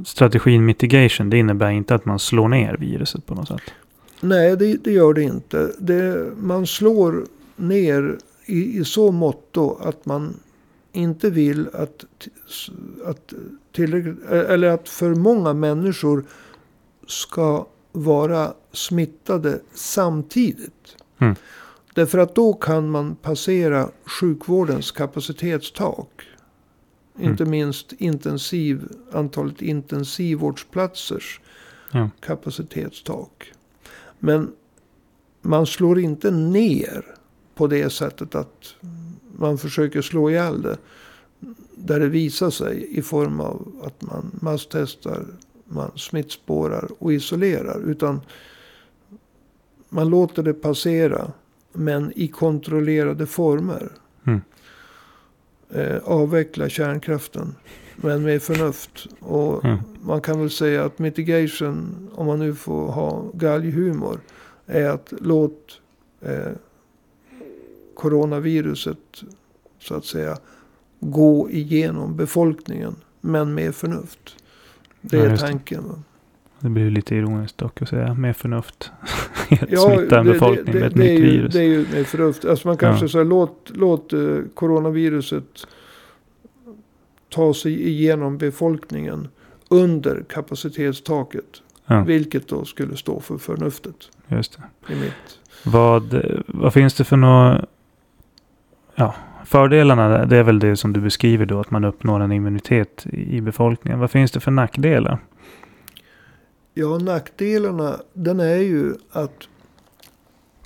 [0.06, 3.62] strategin mitigation det innebär inte att man slår ner viruset på något sätt?
[4.22, 5.72] Nej, det, det gör det inte.
[5.80, 10.40] Det, man slår ner i, i så måtto att man
[10.92, 12.06] inte vill att,
[13.06, 13.34] att,
[14.30, 16.26] eller att för många människor
[17.08, 20.96] ska vara smittade samtidigt.
[21.20, 21.36] Mm.
[21.94, 26.27] Därför att då kan man passera sjukvårdens kapacitetstak.
[27.18, 27.32] Mm.
[27.32, 31.42] Inte minst intensiv, antalet intensivvårdsplatsers
[31.92, 32.10] ja.
[32.20, 33.52] kapacitetstak.
[34.20, 34.52] Men
[35.42, 37.06] man slår inte ner
[37.56, 38.76] på det sättet att
[39.38, 40.78] man försöker slå ihjäl det.
[41.76, 45.26] Där det visar sig i form av att man masstestar,
[45.66, 47.90] man smittspårar och isolerar.
[47.90, 48.22] Utan
[49.90, 51.32] man låter det passera.
[51.74, 53.92] Men i kontrollerade former.
[54.28, 54.42] Mm.
[55.70, 57.56] Eh, avveckla kärnkraften.
[57.96, 59.08] Men med förnuft.
[59.20, 59.78] Och mm.
[60.02, 64.20] man kan väl säga att mitigation, om man nu får ha galghumor.
[64.66, 65.82] Är att låt
[66.22, 66.52] eh,
[67.96, 69.24] coronaviruset
[69.80, 70.38] så att säga
[71.00, 72.96] gå igenom befolkningen.
[73.22, 74.36] Men med förnuft.
[75.02, 76.04] Det är ja, tanken.
[76.60, 76.70] Det.
[76.70, 78.91] blir lite ironiskt dock att säga med förnuft.
[79.70, 81.54] ja, smitta en befolkning det, det, med ett nytt ju, virus.
[81.54, 82.46] Det är ju med förnuft.
[82.46, 83.10] Alltså man kanske ja.
[83.10, 85.67] säger låt, låt uh, coronaviruset
[87.30, 89.28] ta sig igenom befolkningen
[89.70, 91.62] under kapacitetstaket.
[91.86, 92.04] Ja.
[92.04, 93.96] Vilket då skulle stå för förnuftet.
[94.28, 94.93] Just det.
[94.93, 95.39] I mitt.
[95.65, 97.65] Vad, vad finns det för några
[98.96, 99.15] ja,
[99.46, 103.41] fördelarna det är väl det som du beskriver då, att man uppnår en immunitet i
[103.41, 104.00] befolkningen.
[104.00, 105.20] Vad finns det för nackdelar?
[106.80, 109.48] Ja, nackdelarna den är ju att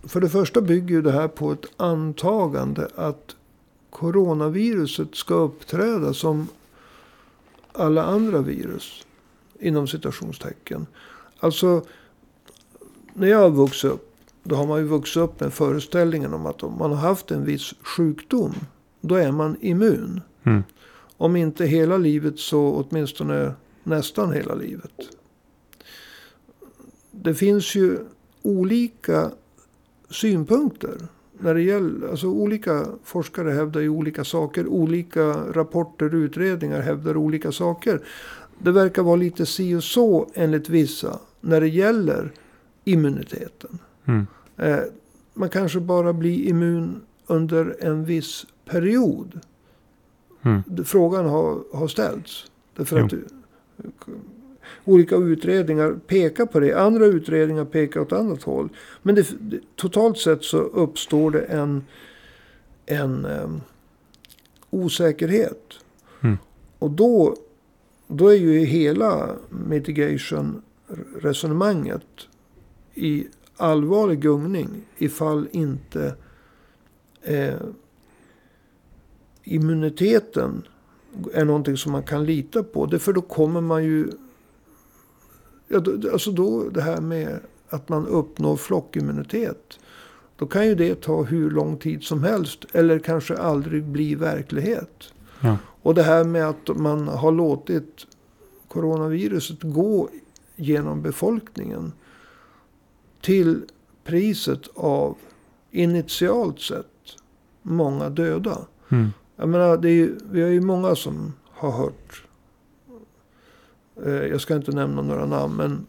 [0.03, 3.35] för det första bygger ju det här på ett antagande att
[3.89, 6.47] coronaviruset ska uppträda som
[7.71, 9.05] alla andra virus.
[9.59, 10.87] Inom citationstecken.
[11.39, 11.85] Alltså,
[13.13, 16.63] när jag har vuxit upp då har man ju vuxit upp med föreställningen om att
[16.63, 18.55] om man har haft en viss sjukdom.
[19.01, 20.21] Då är man immun.
[20.43, 20.63] Mm.
[21.17, 25.20] Om inte hela livet så åtminstone nästan hela livet.
[27.23, 27.99] Det finns ju
[28.41, 29.31] olika
[30.09, 30.97] synpunkter.
[31.39, 34.67] När det gäller, alltså olika forskare hävdar ju olika saker.
[34.67, 38.01] Olika rapporter och utredningar hävdar olika saker.
[38.59, 41.19] Det verkar vara lite si och så enligt vissa.
[41.41, 42.31] När det gäller
[42.83, 43.79] immuniteten.
[44.05, 44.27] Mm.
[44.57, 44.79] Eh,
[45.33, 49.39] man kanske bara blir immun under en viss period.
[50.41, 50.85] Mm.
[50.85, 52.51] Frågan har, har ställts.
[52.75, 53.13] Därför att
[54.85, 56.73] olika utredningar pekar på det.
[56.73, 58.69] Andra utredningar pekar åt annat håll.
[59.01, 59.27] Men det,
[59.75, 61.85] totalt sett så uppstår det en,
[62.85, 63.61] en um,
[64.69, 65.73] osäkerhet.
[66.21, 66.37] Mm.
[66.79, 67.35] Och då,
[68.07, 72.07] då är ju hela mitigation-resonemanget
[72.93, 76.15] i allvarlig gungning ifall inte
[77.21, 77.61] eh,
[79.43, 80.63] immuniteten
[81.33, 82.85] är någonting som man kan lita på.
[82.85, 84.07] Därför då kommer man ju...
[85.71, 89.79] Ja, då, alltså då det här med att man uppnår flockimmunitet.
[90.35, 92.65] Då kan ju det ta hur lång tid som helst.
[92.71, 95.13] Eller kanske aldrig bli verklighet.
[95.39, 95.57] Ja.
[95.81, 98.07] Och det här med att man har låtit
[98.67, 100.09] coronaviruset gå
[100.55, 101.91] genom befolkningen.
[103.21, 103.61] Till
[104.03, 105.17] priset av
[105.71, 106.85] initialt sett
[107.61, 108.57] många döda.
[108.89, 109.09] Mm.
[109.35, 112.23] Jag menar, det är ju, vi har ju många som har hört.
[114.05, 115.55] Eh, jag ska inte nämna några namn.
[115.55, 115.85] Men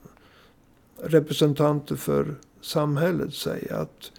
[1.03, 4.13] representanter för samhället säger att.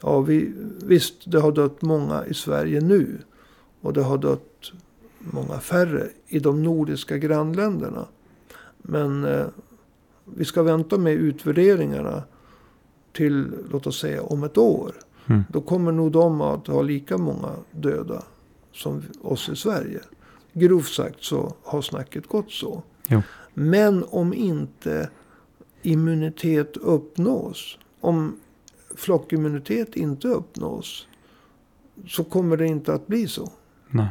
[0.00, 0.52] Ja, vi,
[0.84, 3.18] visst, det har dött många i Sverige nu.
[3.80, 4.72] Och det har dött
[5.18, 8.06] många färre i de nordiska grannländerna.
[8.78, 9.46] Men eh,
[10.24, 12.22] vi ska vänta med utvärderingarna
[13.12, 14.92] till, låt oss säga, om ett år.
[15.26, 15.44] Mm.
[15.48, 18.22] Då kommer nog de att ha lika många döda
[18.72, 20.00] som oss i Sverige.
[20.52, 22.82] Grovt sagt så har snacket gått så.
[23.08, 23.22] Jo.
[23.54, 25.10] Men om inte
[25.82, 27.78] immunitet uppnås.
[28.00, 28.36] Om
[28.94, 31.06] flockimmunitet inte uppnås.
[32.08, 33.52] Så kommer det inte att bli så.
[33.88, 34.08] Nej.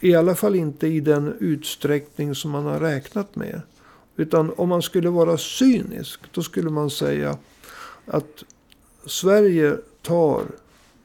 [0.00, 3.60] I alla fall inte i den utsträckning som man har räknat med.
[4.16, 6.20] Utan om man skulle vara cynisk.
[6.32, 7.38] Då skulle man säga
[8.06, 8.44] att
[9.06, 10.42] Sverige tar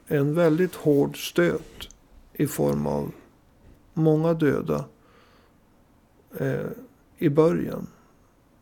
[0.06, 1.88] en väldigt hård stöt
[2.32, 3.12] i form av
[3.94, 4.84] många döda
[6.38, 6.66] eh,
[7.18, 7.86] i början.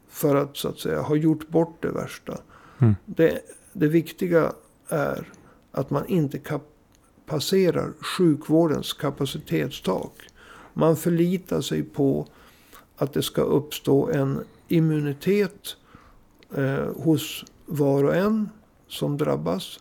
[0.08, 2.38] För att så att säga ha gjort bort det värsta.
[2.78, 2.94] Mm.
[3.06, 3.40] Det,
[3.72, 4.52] det viktiga
[4.88, 5.32] är
[5.72, 6.72] att man inte kap-
[7.26, 10.12] passerar sjukvårdens kapacitetstak.
[10.74, 12.26] Man förlitar sig på
[12.96, 15.76] att det ska uppstå en immunitet
[16.54, 18.48] eh, hos var och en
[18.88, 19.80] som drabbas.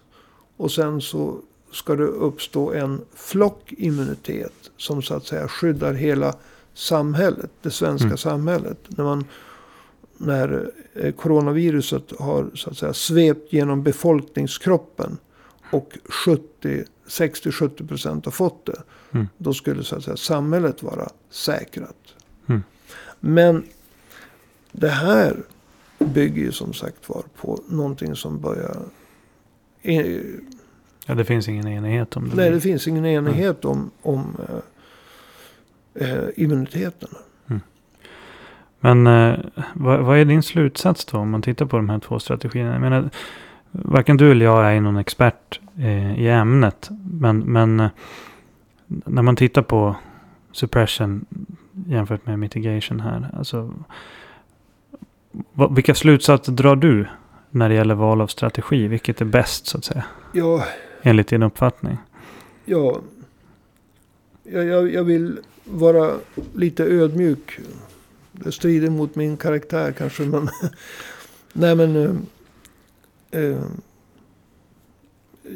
[0.57, 6.35] Och sen så ska det uppstå en flockimmunitet som så att säga skyddar hela
[6.73, 8.17] samhället, det svenska Mm.
[8.17, 8.77] samhället.
[8.87, 9.25] När, man,
[10.17, 15.17] när eh, coronaviruset har så att säga svept genom befolkningskroppen
[15.71, 18.81] och 70, 60-70 procent har fått det.
[19.11, 19.27] Mm.
[19.37, 22.15] Då skulle så att säga samhället vara säkrat.
[22.47, 22.63] Mm.
[23.19, 23.65] Men
[24.71, 25.43] det här
[25.99, 28.81] bygger ju som sagt var på någonting som börjar...
[31.09, 32.35] Ja, det finns ingen enighet om det.
[32.35, 34.37] Nej, det finns ingen enighet om, om
[35.95, 37.09] eh, eh, immuniteten.
[38.79, 39.39] Men eh,
[39.73, 42.71] vad, vad är din slutsats då om man tittar på de här två strategierna?
[42.71, 43.09] Jag menar,
[43.71, 46.89] varken du eller jag är någon expert eh, i ämnet.
[47.11, 47.89] Men, men eh,
[48.87, 49.95] när man tittar på
[50.51, 51.25] suppression
[51.87, 53.29] jämfört med mitigation här.
[53.37, 53.73] Alltså,
[55.53, 57.07] vad, vilka slutsatser drar du
[57.49, 58.87] när det gäller val av strategi?
[58.87, 60.05] Vilket är bäst så att säga?
[60.33, 60.63] Ja,
[61.01, 61.97] Enligt din uppfattning?
[62.65, 63.01] ja,
[64.43, 66.15] jag, jag, jag vill vara
[66.53, 67.59] lite ödmjuk.
[68.31, 70.23] Det strider mot min karaktär kanske.
[70.23, 70.49] Men,
[71.53, 71.95] nej men.
[71.95, 73.61] Eh, eh,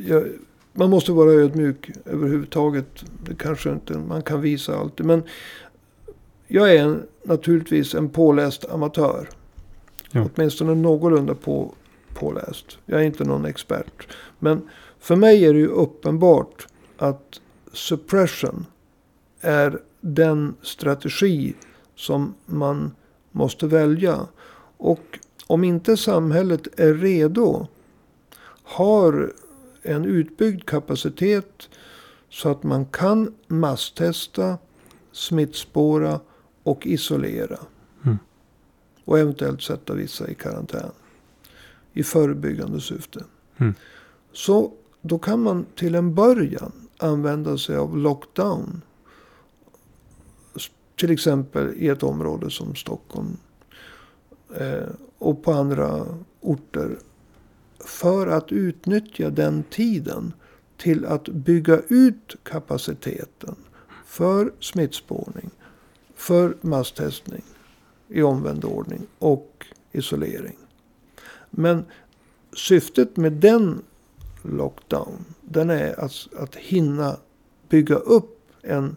[0.07, 0.27] jag,
[0.73, 3.03] man måste vara ödmjuk överhuvudtaget.
[3.25, 5.05] Det kanske inte man kan visa alltid.
[5.05, 5.23] Men
[6.47, 9.29] jag är en, naturligtvis en påläst amatör.
[10.11, 10.29] Jo.
[10.35, 11.73] Åtminstone någorlunda på,
[12.13, 12.77] påläst.
[12.85, 14.07] Jag är inte någon expert.
[14.39, 14.69] Men
[15.01, 17.41] för mig är det ju uppenbart att
[17.73, 18.65] suppression
[19.41, 21.55] är den strategi
[21.95, 22.91] som man
[23.31, 24.27] måste välja.
[24.77, 27.67] Och om inte samhället är redo,
[28.63, 29.33] har
[29.81, 31.69] en utbyggd kapacitet
[32.29, 34.57] så att man kan masstesta,
[35.11, 36.19] smittspåra
[36.63, 37.59] och isolera.
[38.05, 38.17] Mm.
[39.05, 40.91] Och eventuellt sätta vissa i karantän.
[41.93, 43.23] I förebyggande syfte.
[43.57, 43.73] Mm.
[44.33, 48.81] Så då kan man till en början använda sig av lockdown.
[50.95, 53.37] Till exempel i ett område som Stockholm.
[54.55, 56.05] Eh, och på andra
[56.41, 56.97] orter.
[57.79, 60.33] För att utnyttja den tiden
[60.77, 63.55] till att bygga ut kapaciteten
[64.05, 65.49] för smittspårning,
[66.15, 67.43] för masstestning
[68.07, 70.57] i omvänd ordning och isolering.
[71.49, 71.85] Men
[72.53, 73.81] syftet med den
[74.41, 77.17] lockdown, den är att, att hinna
[77.69, 78.95] bygga upp en,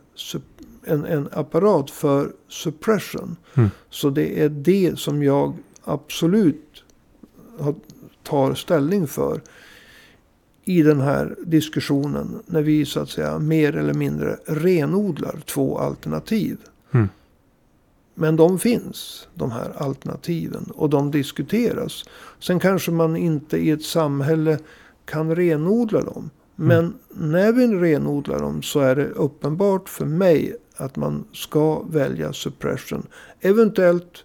[0.84, 3.36] en, en apparat för suppression.
[3.54, 3.70] Mm.
[3.90, 6.84] Så det är det som jag absolut
[8.22, 9.40] tar ställning för
[10.64, 12.42] i den här diskussionen.
[12.46, 16.58] När vi så att säga mer eller mindre renodlar två alternativ.
[16.90, 17.08] Mm.
[18.14, 20.70] Men de finns, de här alternativen.
[20.74, 22.04] Och de diskuteras.
[22.38, 24.58] Sen kanske man inte i ett samhälle
[25.04, 26.30] kan renodla dem.
[26.56, 26.94] Men mm.
[27.08, 33.06] när vi renodlar dem så är det uppenbart för mig att man ska välja suppression.
[33.40, 34.24] Eventuellt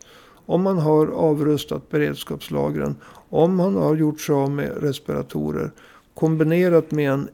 [0.49, 2.95] om man har avrustat beredskapslagren.
[3.29, 5.71] Om man har gjort sig av med respiratorer.
[6.13, 7.27] Kombinerat med en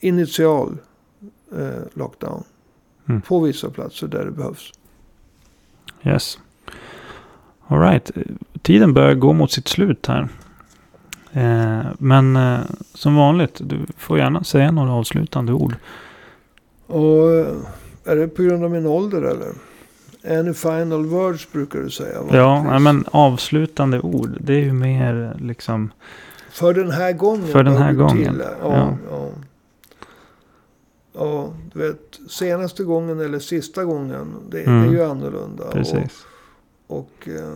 [0.00, 0.76] initial
[1.56, 2.44] eh, lockdown.
[3.08, 3.20] Mm.
[3.20, 4.72] På vissa platser där det behövs.
[6.02, 6.38] Yes.
[7.66, 8.10] Alright.
[8.62, 10.28] Tiden börjar gå mot sitt slut här.
[11.32, 12.60] Eh, men eh,
[12.94, 15.74] som vanligt, du får gärna säga några avslutande ord.
[16.86, 17.56] Och eh,
[18.04, 19.52] är det på grund av min ålder eller?
[20.38, 22.18] Any final words brukar du säga.
[22.32, 24.38] Ja, men avslutande ord.
[24.40, 25.92] Det är ju mer liksom.
[26.50, 27.46] För den här gången.
[27.46, 28.42] För den här gången.
[28.44, 28.96] Ja, ja.
[29.10, 29.28] ja.
[31.12, 32.20] Ja, du vet.
[32.28, 34.34] Senaste gången eller sista gången.
[34.50, 34.82] Det, mm.
[34.82, 35.64] det är ju annorlunda.
[35.72, 36.26] Precis.
[36.86, 37.54] Och, och eh,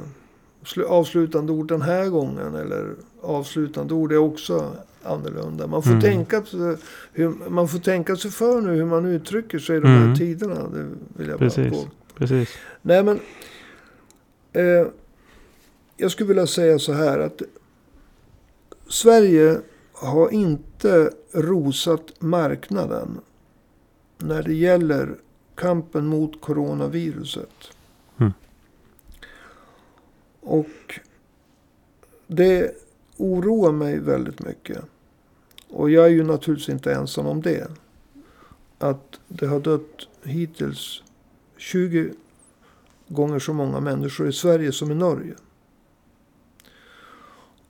[0.89, 2.55] avslutande ord den här gången.
[2.55, 5.67] Eller avslutande ord är också annorlunda.
[5.67, 6.03] Man får, mm.
[6.03, 6.43] tänka,
[7.13, 10.17] hur, man får tänka sig för nu hur man uttrycker sig i de här mm.
[10.17, 10.55] tiderna.
[10.55, 10.87] Det
[11.17, 11.71] vill jag Precis.
[11.71, 11.89] bara på.
[12.15, 12.49] Precis.
[12.83, 13.21] Nej men.
[14.53, 14.87] Eh,
[15.97, 17.43] jag skulle vilja säga så här att.
[18.89, 19.61] Sverige
[19.93, 23.21] har inte rosat marknaden.
[24.19, 25.15] När det gäller
[25.55, 27.74] kampen mot coronaviruset.
[30.45, 31.01] Och
[32.27, 32.77] det
[33.17, 34.79] oroar mig väldigt mycket.
[35.69, 37.71] Och jag är ju naturligtvis inte ensam om det.
[38.79, 41.03] Att det har dött hittills
[41.57, 42.13] 20
[43.09, 45.35] gånger så många människor i Sverige som i Norge.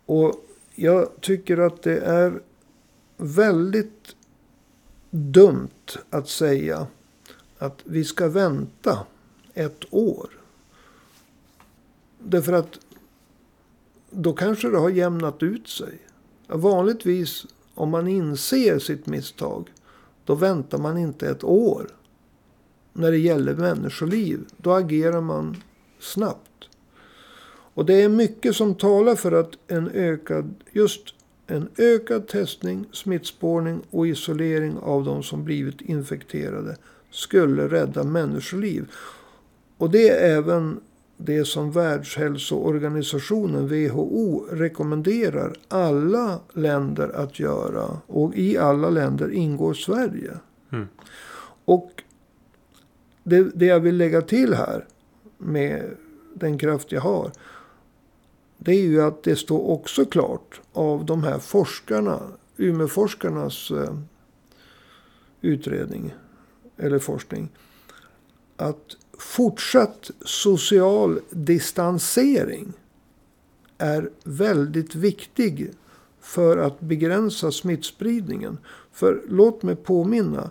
[0.07, 0.35] Och
[0.75, 2.43] jag tycker att det är
[3.17, 4.17] väldigt
[5.11, 6.87] dumt att säga
[7.59, 9.07] att vi ska vänta
[9.55, 10.34] ett år.
[12.25, 12.79] Därför att
[14.11, 15.99] då kanske det har jämnat ut sig.
[16.49, 19.73] Vanligtvis om man inser sitt misstag.
[20.25, 21.89] Då väntar man inte ett år.
[22.93, 24.41] När det gäller människoliv.
[24.57, 25.57] Då agerar man
[26.01, 26.69] snabbt.
[27.75, 31.15] Och det är mycket som talar för att en ökad, just
[31.47, 36.77] en ökad testning, smittspårning och isolering av de som blivit infekterade
[37.11, 38.91] skulle rädda människoliv.
[39.79, 40.81] Och det är även
[41.17, 48.01] det som Världshälsoorganisationen WHO rekommenderar alla länder att göra.
[48.07, 50.33] Och i alla länder ingår Sverige.
[50.73, 50.89] Mm.
[51.65, 52.03] Och
[53.23, 54.87] det, det jag vill lägga till här
[55.39, 55.97] med
[56.35, 57.31] den kraft jag har.
[58.59, 62.21] Det är ju att det står också klart av de här forskarna,
[62.57, 63.95] Umeåforskarnas eh,
[65.41, 66.15] utredning
[66.77, 67.49] eller forskning.
[68.57, 72.73] Att fortsatt social distansering
[73.79, 75.71] är väldigt viktig
[76.21, 78.59] för att begränsa smittspridningen.
[78.93, 80.51] För låt mig påminna.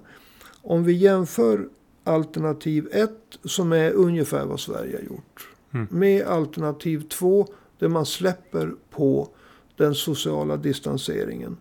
[0.62, 1.70] Om vi jämför
[2.04, 3.12] alternativ 1
[3.44, 5.50] som är ungefär vad Sverige har gjort.
[5.74, 5.88] Mm.
[5.92, 7.48] Med alternativ 2
[7.80, 9.30] där man släpper på
[9.78, 11.58] den sociala distanseringen.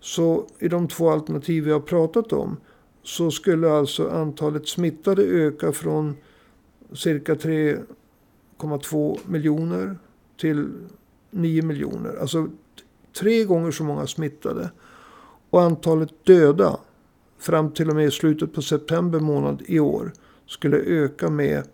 [0.00, 2.56] Så i de två alternativ vi har pratat om
[3.02, 6.16] så skulle alltså antalet smittade öka från
[6.92, 9.98] cirka 3,2 miljoner
[10.36, 10.72] till
[11.30, 12.16] 9 miljoner.
[12.20, 12.48] Alltså
[13.18, 14.70] tre gånger så många smittade.
[15.50, 16.80] Och antalet döda
[17.38, 20.12] fram till och med slutet på september månad i år
[20.46, 21.64] skulle öka med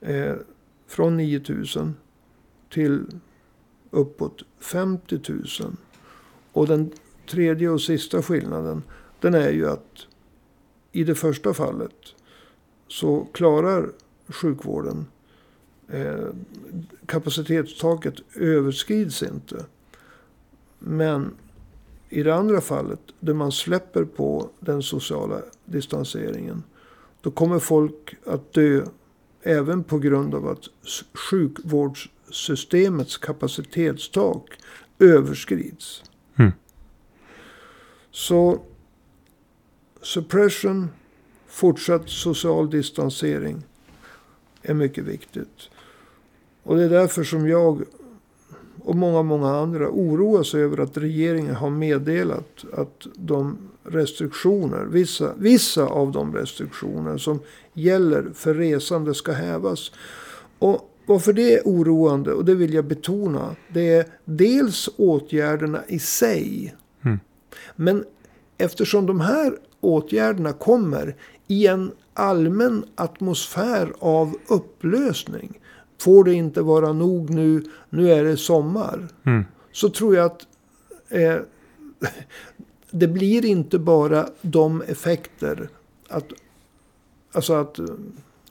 [0.00, 0.34] eh,
[0.86, 1.42] från 9
[1.76, 1.92] 000
[2.70, 3.06] till
[3.90, 5.76] uppåt 50 000.
[6.52, 6.92] Och den
[7.26, 8.82] tredje och sista skillnaden
[9.20, 10.06] den är ju att
[10.92, 12.14] i det första fallet
[12.88, 13.92] så klarar
[14.28, 15.06] sjukvården
[15.88, 16.28] eh,
[17.06, 19.64] kapacitetstaket överskrids inte.
[20.78, 21.34] Men
[22.08, 26.62] i det andra fallet, där man släpper på den sociala distanseringen,
[27.20, 28.84] då kommer folk att dö
[29.42, 30.64] även på grund av att
[31.30, 34.58] sjukvårdssystemets kapacitetstak
[34.98, 36.02] överskrids.
[36.36, 36.52] Mm.
[38.10, 38.60] Så
[40.02, 40.88] suppression,
[41.58, 43.62] fortsatt social distansering
[44.62, 45.70] är mycket viktigt.
[46.62, 47.82] Och det är därför som jag
[48.80, 55.34] och många, många andra oroar sig över att regeringen har meddelat att de restriktioner, vissa,
[55.38, 57.40] vissa av de restriktioner som
[57.72, 59.92] gäller för resande ska hävas.
[60.58, 65.98] Och varför det är oroande, och det vill jag betona, det är dels åtgärderna i
[65.98, 66.74] sig.
[67.04, 67.18] Mm.
[67.76, 68.04] Men
[68.58, 71.16] eftersom de här åtgärderna kommer
[71.48, 75.60] i en allmän atmosfär av upplösning.
[76.00, 79.08] Får det inte vara nog nu, nu är det sommar.
[79.24, 79.44] Mm.
[79.72, 80.46] Så tror jag att
[81.08, 81.36] eh,
[82.90, 85.68] det blir inte bara de effekter.
[86.08, 86.32] Att,
[87.32, 87.78] alltså att...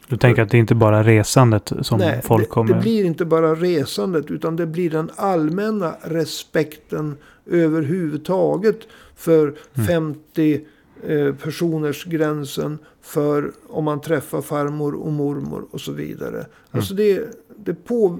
[0.07, 2.73] Du tänker att det är inte bara resandet som nej, folk det, kommer...
[2.73, 8.79] det blir inte bara resandet utan det blir den allmänna respekten överhuvudtaget
[9.15, 9.87] för Mm.
[9.87, 10.59] 50 eh,
[11.43, 16.45] personers gränsen för om man träffar farmor och mormor och så vidare.
[16.71, 17.23] Alltså det,
[17.55, 18.19] det på,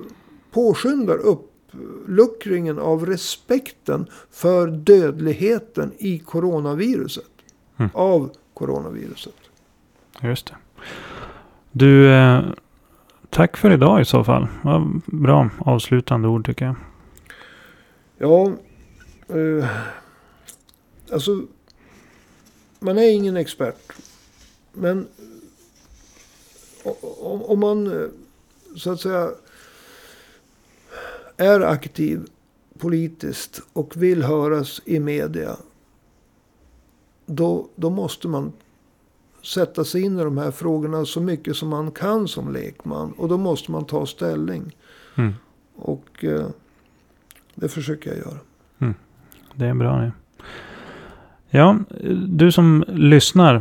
[0.52, 7.24] påskyndar uppluckringen av respekten för dödligheten i coronaviruset.
[7.78, 7.92] Mm.
[7.94, 9.36] Av coronaviruset.
[10.22, 10.56] Just det.
[11.72, 12.42] Du, eh,
[13.30, 14.48] tack för idag i så fall.
[14.62, 16.76] Vad bra avslutande ord tycker jag.
[18.18, 18.52] Ja,
[19.38, 19.68] eh,
[21.12, 21.42] alltså
[22.80, 23.94] man är ingen expert.
[24.74, 25.08] Men
[27.48, 28.08] om man eh,
[28.76, 29.32] så att säga
[31.38, 32.26] är aktiv
[32.78, 35.58] politiskt och vill höras i media.
[37.26, 38.54] Då, då måste man
[39.44, 43.12] sätta sig in i de här frågorna så mycket som man kan som lekman.
[43.12, 44.76] Och då måste man ta ställning.
[45.16, 45.34] Mm.
[45.76, 46.48] Och eh,
[47.56, 48.40] det försöker jag göra.
[49.56, 50.12] Det är bra det.
[51.50, 51.76] Ja,
[52.28, 53.56] du som lyssnar.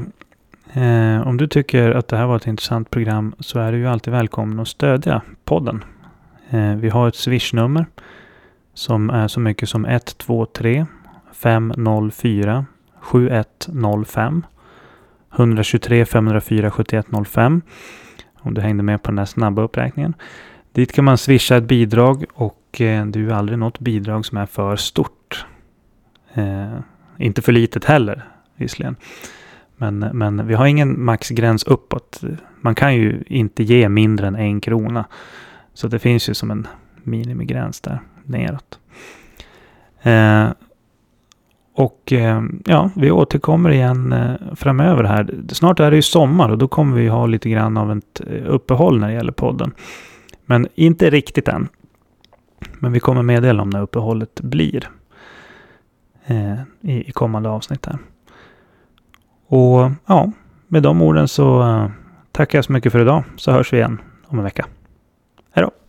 [0.73, 3.87] Eh, om du tycker att det här var ett intressant program så är du ju
[3.87, 5.85] alltid välkommen att stödja podden.
[6.51, 7.87] Eh, vi har ett swishnummer
[8.75, 10.87] som är så mycket som 123
[11.33, 12.67] 504
[13.01, 14.47] 7105
[15.37, 17.63] 123 504 7105
[18.41, 20.15] om du hängde med på den här snabba uppräkningen.
[20.73, 24.39] Dit kan man swisha ett bidrag och eh, det är ju aldrig något bidrag som
[24.39, 25.47] är för stort.
[26.35, 26.79] Eh,
[27.19, 28.25] inte för litet heller,
[28.57, 28.97] visserligen.
[29.77, 32.21] Men, men vi har ingen maxgräns uppåt.
[32.61, 35.05] Man kan ju inte ge mindre än en krona.
[35.75, 36.67] Så det finns ju som en
[37.03, 38.79] minimigräns där neråt.
[40.03, 40.49] Eh,
[41.75, 45.35] och eh, ja, vi återkommer igen eh, framöver här.
[45.49, 48.43] Snart är det ju sommar och då kommer vi ha lite grann av ett eh,
[48.47, 49.73] uppehåll när det gäller podden.
[50.47, 51.69] Men inte riktigt än.
[52.79, 54.89] Men vi kommer meddela om när uppehållet blir
[56.27, 57.99] eh, i, i kommande avsnitt här.
[59.47, 60.33] Och ja,
[60.69, 61.91] med de orden så eh,
[62.33, 63.25] tackar jag så mycket för idag.
[63.37, 64.67] Så hörs vi igen om en vecka.
[65.53, 65.86] Hej då!